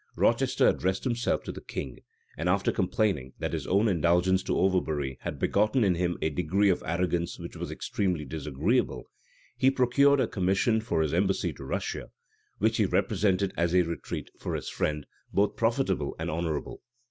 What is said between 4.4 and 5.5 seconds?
to Overbury had